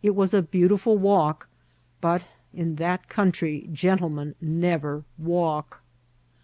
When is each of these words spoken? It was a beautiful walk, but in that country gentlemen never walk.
It 0.00 0.14
was 0.14 0.32
a 0.32 0.42
beautiful 0.42 0.96
walk, 0.96 1.48
but 2.00 2.28
in 2.54 2.76
that 2.76 3.08
country 3.08 3.68
gentlemen 3.72 4.36
never 4.40 5.02
walk. 5.18 5.82